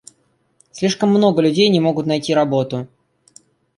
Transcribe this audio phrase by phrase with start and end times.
[0.71, 2.87] Слишком много людей не могут найти работу.